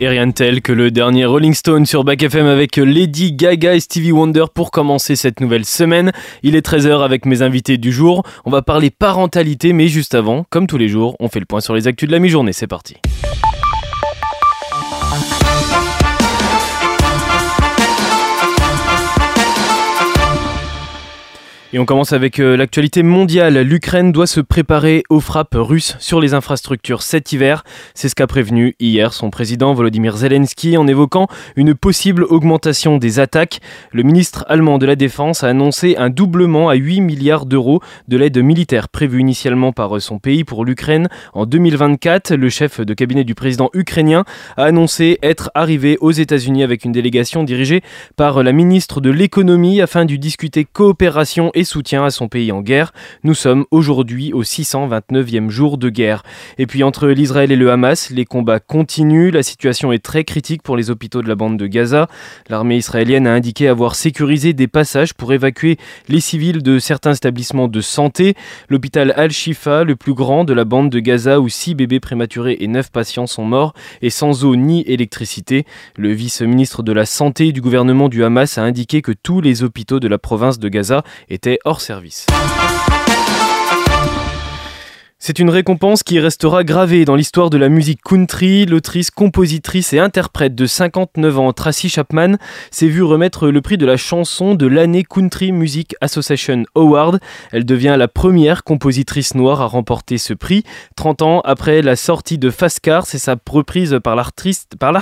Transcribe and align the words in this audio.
Et 0.00 0.06
rien 0.06 0.28
de 0.28 0.32
tel 0.32 0.62
que 0.62 0.70
le 0.70 0.92
dernier 0.92 1.24
Rolling 1.24 1.54
Stone 1.54 1.84
sur 1.84 2.04
Back 2.04 2.22
FM 2.22 2.46
avec 2.46 2.76
Lady 2.76 3.32
Gaga 3.32 3.74
et 3.74 3.80
Stevie 3.80 4.12
Wonder 4.12 4.44
pour 4.54 4.70
commencer 4.70 5.16
cette 5.16 5.40
nouvelle 5.40 5.64
semaine. 5.64 6.12
Il 6.44 6.54
est 6.54 6.64
13h 6.64 7.02
avec 7.02 7.26
mes 7.26 7.42
invités 7.42 7.78
du 7.78 7.90
jour. 7.90 8.22
On 8.44 8.50
va 8.50 8.62
parler 8.62 8.90
parentalité, 8.90 9.72
mais 9.72 9.88
juste 9.88 10.14
avant, 10.14 10.46
comme 10.50 10.68
tous 10.68 10.78
les 10.78 10.88
jours, 10.88 11.16
on 11.18 11.26
fait 11.26 11.40
le 11.40 11.46
point 11.46 11.60
sur 11.60 11.74
les 11.74 11.88
actus 11.88 12.06
de 12.06 12.12
la 12.12 12.20
mi-journée. 12.20 12.52
C'est 12.52 12.68
parti. 12.68 12.94
Et 21.74 21.78
on 21.78 21.84
commence 21.84 22.14
avec 22.14 22.40
euh, 22.40 22.56
l'actualité 22.56 23.02
mondiale. 23.02 23.58
L'Ukraine 23.58 24.10
doit 24.10 24.26
se 24.26 24.40
préparer 24.40 25.02
aux 25.10 25.20
frappes 25.20 25.54
russes 25.54 25.96
sur 25.98 26.18
les 26.18 26.32
infrastructures 26.32 27.02
cet 27.02 27.30
hiver. 27.32 27.62
C'est 27.92 28.08
ce 28.08 28.14
qu'a 28.14 28.26
prévenu 28.26 28.74
hier 28.80 29.12
son 29.12 29.28
président 29.28 29.74
Volodymyr 29.74 30.16
Zelensky 30.16 30.78
en 30.78 30.86
évoquant 30.86 31.26
une 31.56 31.74
possible 31.74 32.24
augmentation 32.24 32.96
des 32.96 33.20
attaques. 33.20 33.60
Le 33.92 34.02
ministre 34.02 34.46
allemand 34.48 34.78
de 34.78 34.86
la 34.86 34.96
Défense 34.96 35.44
a 35.44 35.48
annoncé 35.48 35.94
un 35.98 36.08
doublement 36.08 36.70
à 36.70 36.74
8 36.74 37.02
milliards 37.02 37.44
d'euros 37.44 37.82
de 38.08 38.16
l'aide 38.16 38.38
militaire 38.38 38.88
prévue 38.88 39.20
initialement 39.20 39.72
par 39.72 40.00
son 40.00 40.18
pays 40.18 40.44
pour 40.44 40.64
l'Ukraine 40.64 41.08
en 41.34 41.44
2024. 41.44 42.32
Le 42.34 42.48
chef 42.48 42.80
de 42.80 42.94
cabinet 42.94 43.24
du 43.24 43.34
président 43.34 43.68
ukrainien 43.74 44.24
a 44.56 44.64
annoncé 44.64 45.18
être 45.22 45.50
arrivé 45.54 45.98
aux 46.00 46.12
États-Unis 46.12 46.62
avec 46.62 46.86
une 46.86 46.92
délégation 46.92 47.44
dirigée 47.44 47.82
par 48.16 48.42
la 48.42 48.52
ministre 48.52 49.02
de 49.02 49.10
l'économie 49.10 49.82
afin 49.82 50.06
de 50.06 50.16
discuter 50.16 50.64
coopération 50.64 51.50
et 51.57 51.57
soutien 51.64 52.04
à 52.04 52.10
son 52.10 52.28
pays 52.28 52.52
en 52.52 52.60
guerre. 52.60 52.92
Nous 53.24 53.34
sommes 53.34 53.64
aujourd'hui 53.70 54.32
au 54.32 54.42
629e 54.42 55.50
jour 55.50 55.78
de 55.78 55.88
guerre. 55.88 56.22
Et 56.58 56.66
puis 56.66 56.82
entre 56.82 57.08
l'Israël 57.08 57.52
et 57.52 57.56
le 57.56 57.70
Hamas, 57.70 58.10
les 58.10 58.24
combats 58.24 58.60
continuent. 58.60 59.30
La 59.32 59.42
situation 59.42 59.92
est 59.92 60.04
très 60.04 60.24
critique 60.24 60.62
pour 60.62 60.76
les 60.76 60.90
hôpitaux 60.90 61.22
de 61.22 61.28
la 61.28 61.34
bande 61.34 61.56
de 61.56 61.66
Gaza. 61.66 62.08
L'armée 62.48 62.76
israélienne 62.76 63.26
a 63.26 63.32
indiqué 63.32 63.68
avoir 63.68 63.94
sécurisé 63.94 64.52
des 64.52 64.68
passages 64.68 65.14
pour 65.14 65.32
évacuer 65.32 65.76
les 66.08 66.20
civils 66.20 66.62
de 66.62 66.78
certains 66.78 67.14
établissements 67.14 67.68
de 67.68 67.80
santé. 67.80 68.34
L'hôpital 68.68 69.12
Al-Shifa, 69.16 69.84
le 69.84 69.96
plus 69.96 70.14
grand 70.14 70.44
de 70.44 70.52
la 70.52 70.64
bande 70.64 70.90
de 70.90 71.00
Gaza, 71.00 71.40
où 71.40 71.48
six 71.48 71.74
bébés 71.74 72.00
prématurés 72.00 72.56
et 72.60 72.66
neuf 72.66 72.90
patients 72.90 73.26
sont 73.26 73.44
morts, 73.44 73.74
et 74.02 74.10
sans 74.10 74.44
eau 74.44 74.56
ni 74.56 74.82
électricité. 74.82 75.64
Le 75.96 76.12
vice-ministre 76.12 76.82
de 76.82 76.92
la 76.92 77.06
Santé 77.06 77.52
du 77.52 77.60
gouvernement 77.60 78.08
du 78.08 78.24
Hamas 78.24 78.58
a 78.58 78.62
indiqué 78.62 79.02
que 79.02 79.12
tous 79.12 79.40
les 79.40 79.62
hôpitaux 79.62 80.00
de 80.00 80.08
la 80.08 80.18
province 80.18 80.58
de 80.58 80.68
Gaza 80.68 81.02
étaient 81.28 81.47
hors 81.64 81.80
service. 81.80 82.26
C'est 85.28 85.40
une 85.40 85.50
récompense 85.50 86.02
qui 86.02 86.20
restera 86.20 86.64
gravée 86.64 87.04
dans 87.04 87.14
l'histoire 87.14 87.50
de 87.50 87.58
la 87.58 87.68
musique 87.68 88.00
country. 88.02 88.64
L'autrice, 88.64 89.10
compositrice 89.10 89.92
et 89.92 89.98
interprète 89.98 90.54
de 90.54 90.64
59 90.64 91.38
ans, 91.38 91.52
Tracy 91.52 91.90
Chapman, 91.90 92.36
s'est 92.70 92.88
vue 92.88 93.02
remettre 93.02 93.48
le 93.48 93.60
prix 93.60 93.76
de 93.76 93.84
la 93.84 93.98
chanson 93.98 94.54
de 94.54 94.66
l'année 94.66 95.04
Country 95.04 95.52
Music 95.52 95.94
Association 96.00 96.64
Award. 96.74 97.20
Elle 97.52 97.66
devient 97.66 97.96
la 97.98 98.08
première 98.08 98.64
compositrice 98.64 99.34
noire 99.34 99.60
à 99.60 99.66
remporter 99.66 100.16
ce 100.16 100.32
prix. 100.32 100.64
30 100.96 101.20
ans 101.20 101.40
après 101.44 101.82
la 101.82 101.94
sortie 101.94 102.38
de 102.38 102.48
Fast 102.48 102.80
Car, 102.80 103.04
c'est 103.04 103.18
sa 103.18 103.36
reprise 103.50 103.98
par 104.02 104.16
l'artiste, 104.16 104.78
par 104.78 104.94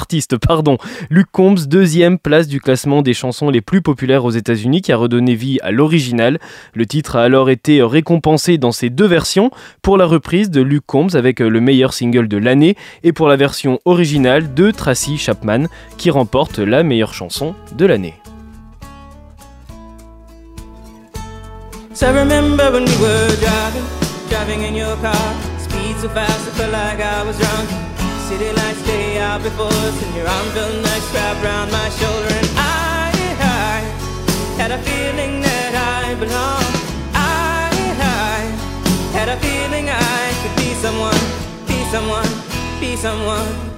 Luke 1.08 1.28
Combs, 1.30 1.68
deuxième 1.68 2.18
place 2.18 2.48
du 2.48 2.60
classement 2.60 3.02
des 3.02 3.14
chansons 3.14 3.48
les 3.48 3.60
plus 3.60 3.80
populaires 3.80 4.24
aux 4.24 4.32
États-Unis, 4.32 4.82
qui 4.82 4.90
a 4.90 4.96
redonné 4.96 5.36
vie 5.36 5.60
à 5.62 5.70
l'original. 5.70 6.40
Le 6.74 6.84
titre 6.84 7.14
a 7.14 7.22
alors 7.22 7.48
été 7.48 7.80
récompensé 7.80 8.58
dans 8.58 8.72
ses 8.72 8.90
deux 8.90 9.06
versions. 9.06 9.52
Pour 9.82 9.96
la 9.96 10.15
de 10.18 10.60
Luke 10.60 10.84
Combs 10.86 11.14
avec 11.14 11.40
euh, 11.40 11.48
le 11.48 11.60
meilleur 11.60 11.92
single 11.92 12.28
de 12.28 12.36
l'année 12.36 12.76
et 13.02 13.12
pour 13.12 13.28
la 13.28 13.36
version 13.36 13.78
originale 13.84 14.54
de 14.54 14.70
Tracy 14.70 15.18
Chapman 15.18 15.66
qui 15.96 16.10
remporte 16.10 16.58
la 16.58 16.82
meilleure 16.82 17.14
chanson 17.14 17.54
de 17.76 17.86
l'année. 17.86 18.14
Had 39.26 39.38
a 39.38 39.40
feeling 39.40 39.88
I 39.90 40.32
could 40.40 40.56
be 40.56 40.72
someone, 40.74 41.18
be 41.66 41.84
someone, 41.90 42.28
be 42.78 42.94
someone. 42.94 43.75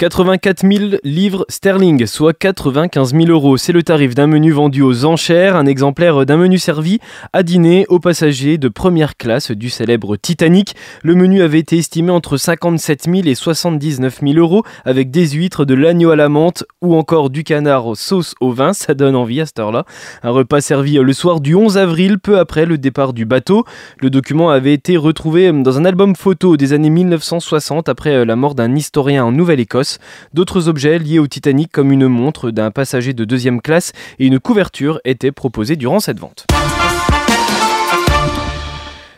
84 0.00 0.62
000 0.66 0.84
livres 1.04 1.44
sterling, 1.50 2.06
soit 2.06 2.32
95 2.32 3.12
000 3.12 3.26
euros. 3.26 3.58
C'est 3.58 3.74
le 3.74 3.82
tarif 3.82 4.14
d'un 4.14 4.28
menu 4.28 4.50
vendu 4.50 4.80
aux 4.80 5.04
enchères, 5.04 5.56
un 5.56 5.66
exemplaire 5.66 6.24
d'un 6.24 6.38
menu 6.38 6.56
servi 6.56 7.00
à 7.34 7.42
dîner 7.42 7.84
aux 7.90 7.98
passagers 7.98 8.56
de 8.56 8.68
première 8.68 9.18
classe 9.18 9.50
du 9.50 9.68
célèbre 9.68 10.16
Titanic. 10.16 10.74
Le 11.02 11.14
menu 11.14 11.42
avait 11.42 11.58
été 11.58 11.76
estimé 11.76 12.12
entre 12.12 12.38
57 12.38 13.10
000 13.14 13.26
et 13.26 13.34
79 13.34 14.20
000 14.22 14.38
euros, 14.38 14.62
avec 14.86 15.10
des 15.10 15.28
huîtres, 15.28 15.66
de 15.66 15.74
l'agneau 15.74 16.12
à 16.12 16.16
la 16.16 16.30
menthe 16.30 16.64
ou 16.80 16.94
encore 16.94 17.28
du 17.28 17.44
canard 17.44 17.94
sauce 17.94 18.34
au 18.40 18.52
vin. 18.52 18.72
Ça 18.72 18.94
donne 18.94 19.14
envie 19.14 19.42
à 19.42 19.44
cette 19.44 19.58
heure-là. 19.58 19.84
Un 20.22 20.30
repas 20.30 20.62
servi 20.62 20.94
le 20.94 21.12
soir 21.12 21.40
du 21.40 21.54
11 21.54 21.76
avril, 21.76 22.18
peu 22.18 22.38
après 22.38 22.64
le 22.64 22.78
départ 22.78 23.12
du 23.12 23.26
bateau. 23.26 23.66
Le 23.98 24.08
document 24.08 24.48
avait 24.48 24.72
été 24.72 24.96
retrouvé 24.96 25.52
dans 25.52 25.76
un 25.76 25.84
album 25.84 26.16
photo 26.16 26.56
des 26.56 26.72
années 26.72 26.88
1960 26.88 27.90
après 27.90 28.24
la 28.24 28.36
mort 28.36 28.54
d'un 28.54 28.74
historien 28.74 29.26
en 29.26 29.32
Nouvelle-Écosse. 29.32 29.89
D'autres 30.34 30.68
objets 30.68 30.98
liés 30.98 31.18
au 31.18 31.26
Titanic 31.26 31.72
comme 31.72 31.92
une 31.92 32.08
montre 32.08 32.50
d'un 32.50 32.70
passager 32.70 33.12
de 33.12 33.24
deuxième 33.24 33.60
classe 33.60 33.92
et 34.18 34.26
une 34.26 34.38
couverture 34.38 35.00
étaient 35.04 35.32
proposés 35.32 35.76
durant 35.76 36.00
cette 36.00 36.20
vente. 36.20 36.46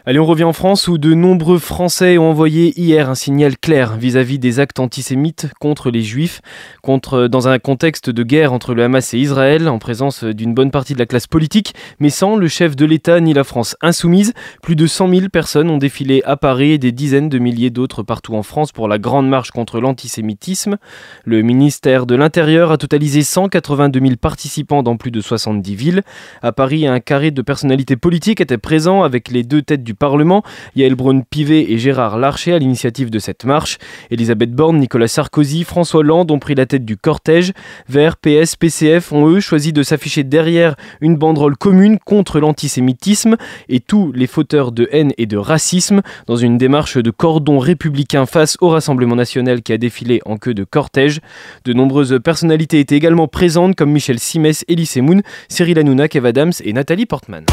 Allez, 0.04 0.18
on 0.18 0.26
revient 0.26 0.42
en 0.42 0.52
France 0.52 0.88
où 0.88 0.98
de 0.98 1.14
nombreux 1.14 1.60
Français 1.60 2.18
ont 2.18 2.28
envoyé 2.28 2.76
hier 2.76 3.08
un 3.08 3.14
signal 3.14 3.56
clair 3.56 3.96
vis-à-vis 3.96 4.40
des 4.40 4.58
actes 4.58 4.80
antisémites 4.80 5.46
contre 5.60 5.92
les 5.92 6.02
Juifs, 6.02 6.40
contre, 6.82 7.28
dans 7.28 7.46
un 7.46 7.60
contexte 7.60 8.10
de 8.10 8.24
guerre 8.24 8.52
entre 8.52 8.74
le 8.74 8.82
Hamas 8.82 9.14
et 9.14 9.18
Israël, 9.18 9.68
en 9.68 9.78
présence 9.78 10.24
d'une 10.24 10.54
bonne 10.54 10.72
partie 10.72 10.94
de 10.94 10.98
la 10.98 11.06
classe 11.06 11.28
politique, 11.28 11.76
mais 12.00 12.10
sans 12.10 12.34
le 12.34 12.48
chef 12.48 12.74
de 12.74 12.84
l'État 12.84 13.20
ni 13.20 13.32
la 13.32 13.44
France 13.44 13.76
insoumise. 13.80 14.32
Plus 14.60 14.74
de 14.74 14.88
100 14.88 15.08
000 15.08 15.28
personnes 15.28 15.70
ont 15.70 15.78
défilé 15.78 16.20
à 16.24 16.36
Paris 16.36 16.72
et 16.72 16.78
des 16.78 16.91
dizaines 16.91 17.28
de 17.28 17.38
milliers 17.38 17.70
d'autres 17.70 18.02
partout 18.02 18.34
en 18.34 18.42
France 18.42 18.72
pour 18.72 18.88
la 18.88 18.98
grande 18.98 19.28
marche 19.28 19.52
contre 19.52 19.78
l'antisémitisme. 19.78 20.78
Le 21.24 21.42
ministère 21.42 22.06
de 22.06 22.16
l'Intérieur 22.16 22.72
a 22.72 22.76
totalisé 22.76 23.22
182 23.22 24.00
000 24.00 24.16
participants 24.20 24.82
dans 24.82 24.96
plus 24.96 25.12
de 25.12 25.20
70 25.20 25.76
villes. 25.76 26.02
À 26.42 26.50
Paris, 26.50 26.88
un 26.88 26.98
carré 26.98 27.30
de 27.30 27.42
personnalités 27.42 27.94
politiques 27.94 28.41
était 28.41 28.58
présent 28.58 29.04
avec 29.04 29.30
les 29.30 29.44
deux 29.44 29.62
têtes 29.62 29.84
du 29.84 29.91
Parlement, 29.94 30.42
Yael 30.76 30.94
Braun-Pivet 30.94 31.70
et 31.70 31.78
Gérard 31.78 32.19
Larcher 32.19 32.53
à 32.53 32.58
l'initiative 32.58 33.10
de 33.10 33.19
cette 33.19 33.44
marche. 33.44 33.78
Elisabeth 34.10 34.53
Borne, 34.53 34.78
Nicolas 34.78 35.08
Sarkozy, 35.08 35.64
François 35.64 36.00
Hollande 36.00 36.30
ont 36.30 36.38
pris 36.38 36.54
la 36.54 36.66
tête 36.66 36.84
du 36.84 36.97
cortège. 36.97 37.53
Vert, 37.88 38.16
PS, 38.16 38.56
PCF 38.56 39.12
ont 39.12 39.28
eux 39.28 39.41
choisi 39.41 39.72
de 39.72 39.82
s'afficher 39.82 40.25
derrière 40.25 40.76
une 41.00 41.16
banderole 41.16 41.56
commune 41.56 41.98
contre 41.98 42.41
l'antisémitisme 42.41 43.36
et 43.69 43.80
tous 43.80 44.12
les 44.12 44.26
fauteurs 44.26 44.72
de 44.72 44.88
haine 44.92 45.12
et 45.19 45.26
de 45.26 45.36
racisme 45.36 46.03
dans 46.26 46.36
une 46.36 46.59
démarche 46.59 46.97
de 46.97 47.10
cordon 47.10 47.59
républicain 47.59 48.26
face 48.26 48.56
au 48.60 48.69
Rassemblement 48.69 49.16
national 49.16 49.62
qui 49.62 49.72
a 49.72 49.78
défilé 49.78 50.20
en 50.24 50.36
queue 50.36 50.54
de 50.54 50.64
cortège. 50.64 51.20
De 51.64 51.72
nombreuses 51.72 52.19
personnalités 52.22 52.80
étaient 52.80 52.97
également 52.97 53.28
présentes 53.28 53.76
comme 53.76 53.91
Michel 53.91 54.19
Simès, 54.19 54.64
Elise 54.69 54.97
Moon, 54.97 55.22
Cyril 55.48 55.78
Hanouna, 55.78 56.09
Kev 56.09 56.27
Adams 56.27 56.53
et 56.65 56.72
Nathalie 56.72 57.06
Portman. 57.06 57.44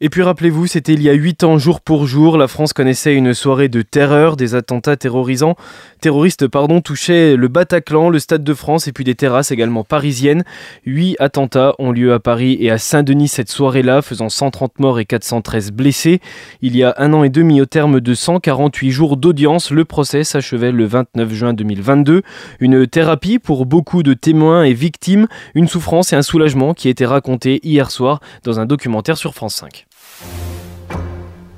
Et 0.00 0.10
puis 0.10 0.22
rappelez-vous, 0.22 0.68
c'était 0.68 0.92
il 0.92 1.02
y 1.02 1.08
a 1.08 1.12
8 1.12 1.42
ans, 1.42 1.58
jour 1.58 1.80
pour 1.80 2.06
jour, 2.06 2.38
la 2.38 2.46
France 2.46 2.72
connaissait 2.72 3.16
une 3.16 3.34
soirée 3.34 3.68
de 3.68 3.82
terreur, 3.82 4.36
des 4.36 4.54
attentats 4.54 4.96
terrorisants, 4.96 5.56
terroristes 6.00 6.46
pardon, 6.46 6.80
touchaient 6.80 7.34
le 7.34 7.48
Bataclan, 7.48 8.08
le 8.08 8.20
Stade 8.20 8.44
de 8.44 8.54
France 8.54 8.86
et 8.86 8.92
puis 8.92 9.02
des 9.02 9.16
terrasses 9.16 9.50
également 9.50 9.82
parisiennes. 9.82 10.44
8 10.86 11.16
attentats 11.18 11.74
ont 11.80 11.90
lieu 11.90 12.12
à 12.12 12.20
Paris 12.20 12.56
et 12.60 12.70
à 12.70 12.78
Saint-Denis 12.78 13.26
cette 13.26 13.50
soirée-là, 13.50 14.00
faisant 14.00 14.28
130 14.28 14.78
morts 14.78 15.00
et 15.00 15.04
413 15.04 15.72
blessés. 15.72 16.20
Il 16.62 16.76
y 16.76 16.84
a 16.84 16.94
un 16.98 17.12
an 17.12 17.24
et 17.24 17.28
demi, 17.28 17.60
au 17.60 17.66
terme 17.66 18.00
de 18.00 18.14
148 18.14 18.90
jours 18.92 19.16
d'audience, 19.16 19.72
le 19.72 19.84
procès 19.84 20.22
s'achevait 20.22 20.70
le 20.70 20.84
29 20.84 21.32
juin 21.34 21.54
2022. 21.54 22.22
Une 22.60 22.86
thérapie 22.86 23.40
pour 23.40 23.66
beaucoup 23.66 24.04
de 24.04 24.14
témoins 24.14 24.62
et 24.62 24.74
victimes, 24.74 25.26
une 25.56 25.66
souffrance 25.66 26.12
et 26.12 26.16
un 26.16 26.22
soulagement 26.22 26.72
qui 26.72 26.86
a 26.86 26.92
été 26.92 27.04
raconté 27.04 27.58
hier 27.64 27.90
soir 27.90 28.20
dans 28.44 28.60
un 28.60 28.66
documentaire 28.66 29.18
sur 29.18 29.34
France 29.34 29.56
5. 29.56 29.87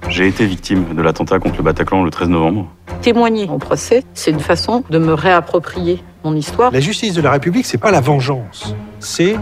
J'ai 0.09 0.27
été 0.27 0.45
victime 0.45 0.95
de 0.95 1.03
l'attentat 1.03 1.39
contre 1.39 1.59
le 1.59 1.62
Bataclan 1.62 2.03
le 2.03 2.11
13 2.11 2.29
novembre. 2.29 2.67
Témoigner 3.01 3.49
en 3.49 3.59
procès, 3.59 4.03
c'est 4.12 4.31
une 4.31 4.41
façon 4.41 4.83
de 4.91 4.99
me 4.99 5.15
réapproprier 5.15 6.03
mon 6.25 6.35
histoire. 6.35 6.73
La 6.73 6.81
justice 6.81 7.15
de 7.15 7.23
la 7.23 7.31
République, 7.31 7.65
c'est 7.65 7.79
pas 7.79 7.91
la 7.91 8.01
vengeance, 8.01 8.75
c'est 8.99 9.37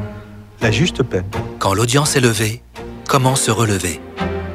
la 0.61 0.71
juste 0.71 1.03
peine. 1.03 1.25
Quand 1.59 1.75
l'audience 1.75 2.17
est 2.17 2.21
levée, 2.21 2.63
comment 3.09 3.35
se 3.35 3.51
relever? 3.51 4.01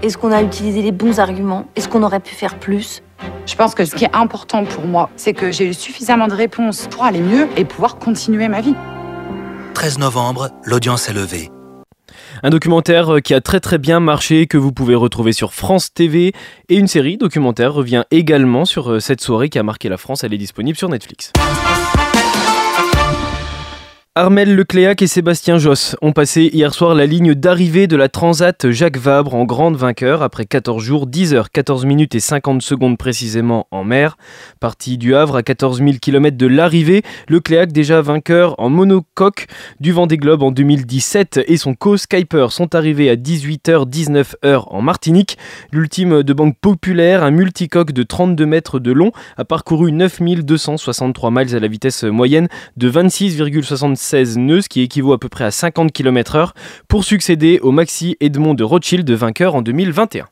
Est-ce 0.04 0.18
qu'on 0.18 0.32
a 0.32 0.42
utilisé 0.42 0.82
les 0.82 0.92
bons 0.92 1.20
arguments? 1.20 1.66
Est-ce 1.76 1.90
qu'on 1.90 2.04
aurait 2.04 2.20
pu 2.20 2.36
faire 2.36 2.60
plus? 2.60 3.02
Je 3.46 3.56
pense 3.56 3.74
que 3.74 3.84
ce 3.84 3.96
qui 3.96 4.06
est 4.06 4.16
important 4.16 4.66
pour 4.66 4.86
moi, 4.86 5.10
c'est 5.16 5.34
que 5.34 5.52
j'ai 5.52 5.68
eu 5.68 5.74
suffisamment 5.74 6.28
de 6.28 6.34
réponses 6.34 6.88
pour 6.92 7.04
aller 7.04 7.22
mieux 7.22 7.48
et 7.58 7.66
pouvoir 7.66 7.98
continuer 7.98 8.48
ma 8.48 8.62
vie. 8.62 8.76
13 9.74 10.00
novembre, 10.00 10.50
l'audience 10.64 11.10
est 11.10 11.14
levée. 11.14 11.50
Un 12.46 12.50
documentaire 12.50 13.22
qui 13.24 13.34
a 13.34 13.40
très 13.40 13.62
très 13.62 13.78
bien 13.78 14.02
marché 14.02 14.48
que 14.48 14.58
vous 14.58 14.74
pouvez 14.74 14.96
retrouver 14.96 15.32
sur 15.32 15.54
France 15.54 15.94
TV 15.94 16.34
et 16.68 16.76
une 16.76 16.88
série 16.88 17.16
documentaire 17.16 17.74
revient 17.74 18.04
également 18.12 18.66
sur 18.66 18.92
euh, 18.92 19.00
cette 19.00 19.22
soirée 19.22 19.48
qui 19.48 19.60
a 19.60 19.64
marqué 19.64 19.88
la 19.88 19.96
France, 19.96 20.26
elle 20.26 20.34
est 20.34 20.38
disponible 20.38 20.78
sur 20.78 20.90
Netflix. 20.90 21.32
Armel 24.16 24.56
Lecléac 24.56 25.02
et 25.02 25.08
Sébastien 25.08 25.58
Josse 25.58 25.96
ont 26.04 26.12
passé 26.12 26.44
hier 26.54 26.76
soir 26.76 26.94
la 26.94 27.08
ligne 27.08 27.34
d'arrivée 27.34 27.88
de 27.88 27.96
la 27.96 28.10
Transat 28.10 28.70
Jacques 28.70 29.00
Vabre 29.00 29.34
en 29.34 29.44
grande 29.44 29.76
vainqueur 29.76 30.22
après 30.22 30.46
14 30.46 30.84
jours, 30.84 31.08
10 31.08 31.34
heures, 31.34 31.50
14 31.50 31.86
minutes 31.86 32.14
et 32.14 32.20
50 32.20 32.62
secondes 32.62 33.00
précisément 33.00 33.66
en 33.72 33.84
mer. 33.84 34.18
Parti 34.60 35.00
du 35.00 35.16
Havre 35.16 35.38
à 35.38 35.42
14 35.42 35.80
000 35.80 35.94
km 36.00 36.38
de 36.38 36.46
l'arrivée, 36.46 37.02
Lecléac 37.28 37.72
déjà 37.72 38.04
vainqueur 38.04 38.54
en 38.60 38.70
monocoque 38.70 39.48
du 39.80 39.92
Vendée 39.92 40.18
Globe 40.18 40.44
en 40.44 40.52
2017 40.52 41.40
et 41.48 41.58
son 41.58 41.74
co-Skyper 41.74 42.52
sont 42.52 42.76
arrivés 42.76 43.10
à 43.10 43.16
18h-19h 43.16 44.66
en 44.68 44.82
Martinique. 44.84 45.40
L'ultime 45.72 46.22
de 46.22 46.34
banque 46.34 46.58
populaire, 46.62 47.24
un 47.24 47.32
multicoque 47.32 47.94
de 47.94 48.04
32 48.04 48.46
mètres 48.46 48.78
de 48.78 48.92
long, 48.92 49.12
a 49.38 49.44
parcouru 49.44 49.92
9263 49.92 51.32
miles 51.32 51.56
à 51.56 51.60
la 51.60 51.68
vitesse 51.68 52.04
moyenne 52.04 52.48
de 52.78 52.92
26,76 52.92 54.03
16 54.04 54.38
nœuds, 54.38 54.62
ce 54.62 54.70
qui 54.70 54.82
équivaut 54.82 55.14
à 55.14 55.20
peu 55.20 55.30
près 55.30 55.46
à 55.46 55.52
50 55.52 55.92
km/h, 55.92 56.52
pour 56.88 57.04
succéder 57.04 57.60
au 57.62 57.72
Maxi 57.72 58.18
Edmond 58.20 58.54
de 58.54 58.64
Rothschild, 58.64 59.10
vainqueur 59.10 59.56
en 59.56 59.62
2021. 59.62 60.26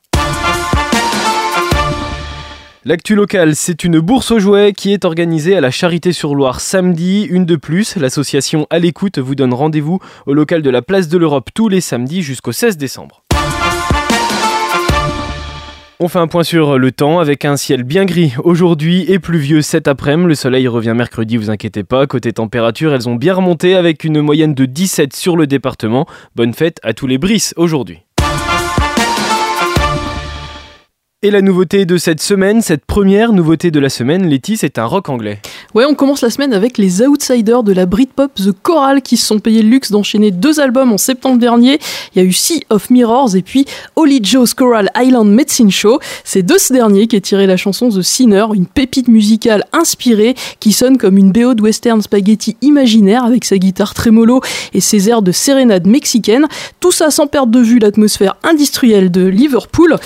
L'actu 2.84 3.14
locale, 3.14 3.54
c'est 3.54 3.84
une 3.84 4.00
bourse 4.00 4.32
aux 4.32 4.40
jouets 4.40 4.72
qui 4.72 4.92
est 4.92 5.04
organisée 5.04 5.56
à 5.56 5.60
la 5.60 5.70
Charité-sur-Loire 5.70 6.60
samedi, 6.60 7.22
une 7.22 7.46
de 7.46 7.54
plus. 7.54 7.94
L'association 7.94 8.66
À 8.70 8.80
l'écoute 8.80 9.20
vous 9.20 9.36
donne 9.36 9.54
rendez-vous 9.54 10.00
au 10.26 10.34
local 10.34 10.62
de 10.62 10.70
la 10.70 10.82
Place 10.82 11.06
de 11.06 11.16
l'Europe 11.16 11.50
tous 11.54 11.68
les 11.68 11.80
samedis 11.80 12.22
jusqu'au 12.22 12.50
16 12.50 12.76
décembre. 12.76 13.21
On 16.04 16.08
fait 16.08 16.18
un 16.18 16.26
point 16.26 16.42
sur 16.42 16.80
le 16.80 16.90
temps 16.90 17.20
avec 17.20 17.44
un 17.44 17.56
ciel 17.56 17.84
bien 17.84 18.04
gris 18.04 18.34
aujourd'hui 18.42 19.04
et 19.06 19.20
pluvieux 19.20 19.62
cet 19.62 19.86
après-midi. 19.86 20.30
Le 20.30 20.34
soleil 20.34 20.66
revient 20.66 20.94
mercredi, 20.96 21.36
vous 21.36 21.48
inquiétez 21.48 21.84
pas. 21.84 22.08
Côté 22.08 22.32
température, 22.32 22.92
elles 22.92 23.08
ont 23.08 23.14
bien 23.14 23.34
remonté 23.34 23.76
avec 23.76 24.02
une 24.02 24.20
moyenne 24.20 24.52
de 24.52 24.64
17 24.64 25.14
sur 25.14 25.36
le 25.36 25.46
département. 25.46 26.06
Bonne 26.34 26.54
fête 26.54 26.80
à 26.82 26.92
tous 26.92 27.06
les 27.06 27.18
brisses 27.18 27.54
aujourd'hui. 27.56 28.00
Et 31.22 31.30
la 31.30 31.40
nouveauté 31.40 31.86
de 31.86 31.96
cette 31.98 32.20
semaine, 32.20 32.62
cette 32.62 32.84
première 32.84 33.32
nouveauté 33.32 33.70
de 33.70 33.78
la 33.78 33.88
semaine, 33.88 34.28
Letty, 34.28 34.56
c'est 34.56 34.78
un 34.78 34.86
rock 34.86 35.08
anglais. 35.08 35.38
Ouais, 35.74 35.86
on 35.86 35.94
commence 35.94 36.20
la 36.20 36.28
semaine 36.28 36.52
avec 36.52 36.76
les 36.76 37.00
outsiders 37.00 37.62
de 37.62 37.72
la 37.72 37.86
Britpop 37.86 38.34
The 38.34 38.52
Choral 38.62 39.00
qui 39.00 39.16
se 39.16 39.24
sont 39.24 39.38
payés 39.38 39.62
le 39.62 39.70
luxe 39.70 39.90
d'enchaîner 39.90 40.30
deux 40.30 40.60
albums 40.60 40.92
en 40.92 40.98
septembre 40.98 41.38
dernier. 41.38 41.78
Il 42.14 42.22
y 42.22 42.24
a 42.24 42.28
eu 42.28 42.32
Sea 42.34 42.60
of 42.68 42.90
Mirrors 42.90 43.34
et 43.36 43.40
puis 43.40 43.64
Holy 43.96 44.20
Joe's 44.22 44.52
Choral 44.52 44.90
Island 44.94 45.30
Medicine 45.30 45.70
Show. 45.70 45.98
C'est 46.24 46.42
de 46.42 46.58
ce 46.58 46.74
dernier 46.74 47.06
qui 47.06 47.16
est 47.16 47.22
tiré 47.22 47.46
la 47.46 47.56
chanson 47.56 47.88
The 47.88 48.02
Sinner, 48.02 48.44
une 48.54 48.66
pépite 48.66 49.08
musicale 49.08 49.64
inspirée 49.72 50.34
qui 50.60 50.72
sonne 50.72 50.98
comme 50.98 51.16
une 51.16 51.32
BO 51.32 51.54
de 51.54 51.62
western 51.62 52.02
spaghetti 52.02 52.54
imaginaire 52.60 53.24
avec 53.24 53.46
sa 53.46 53.56
guitare 53.56 53.94
trémolo 53.94 54.42
et 54.74 54.80
ses 54.82 55.08
airs 55.08 55.22
de 55.22 55.32
sérénade 55.32 55.86
mexicaine. 55.86 56.48
Tout 56.80 56.92
ça 56.92 57.10
sans 57.10 57.26
perdre 57.26 57.50
de 57.50 57.60
vue 57.60 57.78
l'atmosphère 57.78 58.36
industrielle 58.44 59.10
de 59.10 59.24
Liverpool. 59.24 59.96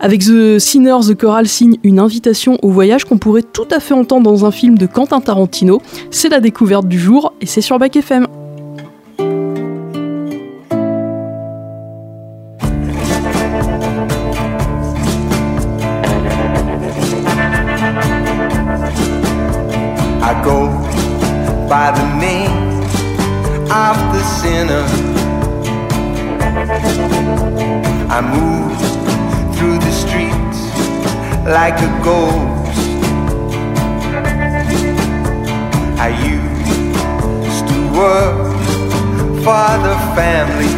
Avec 0.00 0.20
The 0.20 0.60
Sinner, 0.60 0.96
The 1.02 1.14
Choral 1.16 1.48
signe 1.48 1.76
une 1.82 1.98
invitation 1.98 2.56
au 2.62 2.70
voyage 2.70 3.04
qu'on 3.04 3.18
pourrait 3.18 3.42
tout 3.42 3.66
à 3.72 3.80
fait 3.80 3.94
entendre 3.94 4.30
dans 4.30 4.44
un 4.44 4.52
film 4.52 4.78
de 4.78 4.86
Quentin 4.86 5.20
Tarantino. 5.20 5.82
C'est 6.12 6.28
la 6.28 6.38
découverte 6.38 6.86
du 6.86 7.00
jour 7.00 7.32
et 7.40 7.46
c'est 7.46 7.60
sur 7.60 7.78
Bac 7.80 7.96
FM. 7.96 8.26
I 20.20 20.34
go 20.44 20.68
by 21.68 21.90
the 21.90 22.04
name 22.20 22.52
of 23.68 23.96
the 24.12 24.22
sinner. 24.22 24.84
I 28.10 28.20
move 28.20 29.17
like 31.48 31.80
a 31.80 31.88
ghost. 32.04 32.76
I 35.98 36.08
used 36.34 37.66
to 37.72 37.78
work 37.96 38.52
for 39.44 39.68
the 39.86 39.96
family. 40.14 40.72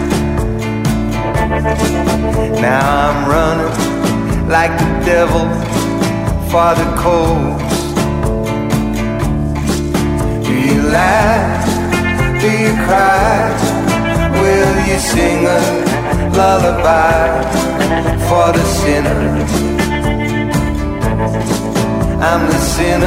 Now 2.60 3.08
I'm 3.08 3.28
running 3.28 4.48
like 4.48 4.70
the 4.78 4.90
devil 5.04 5.46
for 6.50 6.70
the 6.80 6.88
coast. 6.96 7.96
Do 10.46 10.54
you 10.54 10.82
laugh? 10.82 11.66
Do 12.40 12.48
you 12.48 12.74
cry? 12.86 13.50
Will 14.40 14.86
you 14.86 14.98
sing 15.00 15.46
a 15.46 15.60
lullaby 16.36 17.42
for 18.28 18.52
the 18.52 18.64
sinner? 18.64 19.89
I'm 22.22 22.46
the 22.50 22.58
sinner. 22.58 23.06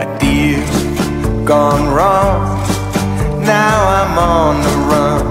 A 0.00 0.18
deal 0.18 0.64
gone 1.44 1.92
wrong. 1.94 2.58
Now 3.44 3.76
I'm 3.98 4.18
on 4.18 4.62
the 4.66 4.74
run. 4.90 5.24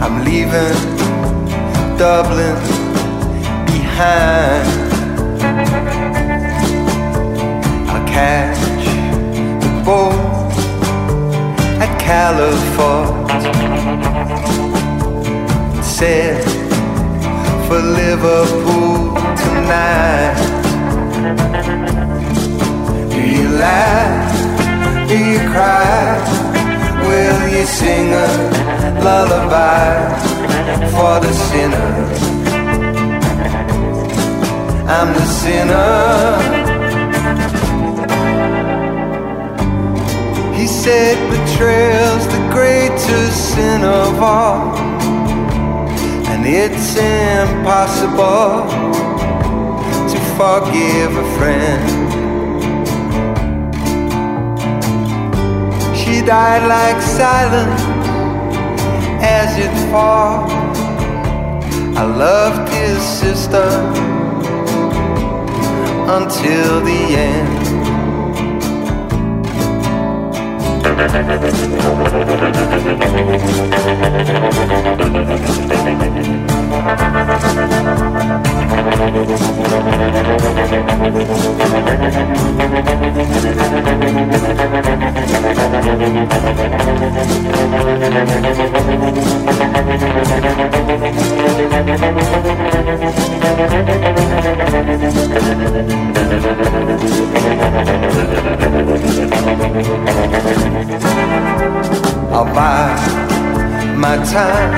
I'm 0.00 0.24
leaving 0.24 0.78
Dublin 1.98 2.56
behind. 3.66 4.68
I'll 7.90 8.06
catch 8.06 8.62
the 9.60 9.70
boat 9.84 10.14
at 11.82 11.92
California. 11.98 13.42
Said 15.82 16.55
for 17.66 17.80
Liverpool 17.80 19.12
tonight. 19.44 20.36
Do 23.10 23.20
you 23.20 23.48
laugh? 23.58 25.08
Do 25.08 25.18
you 25.18 25.38
cry? 25.50 26.22
Will 27.08 27.48
you 27.48 27.64
sing 27.66 28.12
a 28.12 28.28
lullaby 29.02 29.88
for 30.94 31.18
the 31.24 31.32
sinner? 31.32 31.90
I'm 34.96 35.12
the 35.12 35.26
sinner. 35.42 35.96
He 40.54 40.66
said 40.68 41.16
betrayal's 41.30 42.26
the 42.28 42.48
greatest 42.52 43.54
sin 43.54 43.82
of 43.82 44.22
all. 44.22 44.95
It's 46.48 46.94
impossible 46.94 48.70
to 50.10 50.18
forgive 50.38 51.16
a 51.16 51.26
friend. 51.36 51.84
She 55.96 56.22
died 56.24 56.68
like 56.68 57.02
silence 57.02 57.82
as 59.20 59.58
it 59.58 59.90
falls. 59.90 60.52
I 61.98 62.04
loved 62.04 62.72
his 62.72 63.02
sister 63.02 63.68
until 66.08 66.80
the 66.84 67.16
end. 67.16 67.55
Thank 91.96 92.25
time 104.36 104.72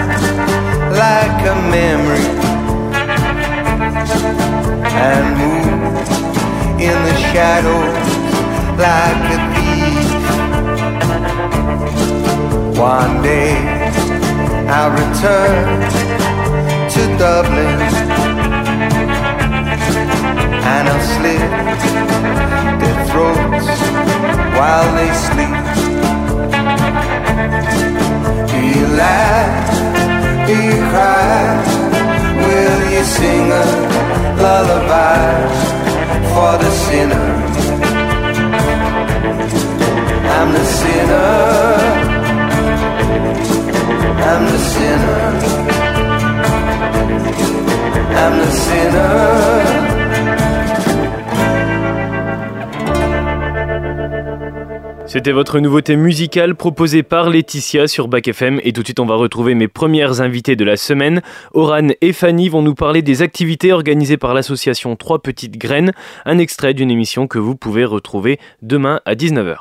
like 1.05 1.41
a 1.53 1.57
memory 1.77 2.27
and 5.07 5.25
move 5.41 5.79
in 6.89 6.97
the 7.09 7.15
shadows 7.31 7.97
like 8.85 9.25
a 9.35 9.39
thief. 9.55 10.11
One 12.79 13.15
day 13.31 13.53
I'll 14.77 14.93
return 15.03 15.67
to 16.95 17.01
Dublin 17.23 17.79
and 20.73 20.85
I'll 20.93 21.07
slit 21.15 21.51
their 22.81 22.99
throats 23.11 23.67
while 24.57 24.89
they 24.99 25.11
sleep. 25.27 25.59
Lullaby 34.59 35.19
for 36.33 36.53
the 36.63 36.71
sinner? 36.85 37.29
I'm 40.37 40.53
the 40.53 40.65
sinner. 40.79 41.29
I'm 44.31 44.45
the 44.53 44.59
sinner. 44.73 45.19
I'm 48.23 48.39
the 48.39 48.51
sinner. 48.51 49.38
C'était 55.09 55.33
votre 55.33 55.59
nouveauté 55.59 55.97
musicale 55.97 56.55
proposée 56.55 57.03
par 57.03 57.31
Laetitia 57.31 57.89
sur 57.89 58.09
Bac 58.09 58.29
FM 58.29 58.61
et 58.63 58.75
tout 58.75 58.83
de 58.83 58.87
suite 58.89 59.01
on 59.01 59.07
va 59.07 59.15
retrouver 59.15 59.55
mes 59.55 59.67
premières 59.67 60.21
invitées 60.21 60.55
de 60.55 60.67
la 60.67 60.77
semaine. 60.77 61.23
Oran 61.55 61.89
et 62.03 62.13
Fanny 62.13 62.51
vont 62.51 62.61
nous 62.61 62.75
parler 62.75 63.01
des 63.01 63.23
activités 63.23 63.73
organisées 63.73 64.19
par 64.19 64.35
l'association 64.35 64.97
Trois 64.97 65.23
Petites 65.23 65.57
Graines, 65.57 65.93
un 66.27 66.37
extrait 66.37 66.75
d'une 66.75 66.91
émission 66.91 67.27
que 67.27 67.39
vous 67.39 67.57
pouvez 67.57 67.87
retrouver 67.87 68.39
demain 68.61 69.01
à 69.07 69.15
19h. 69.15 69.61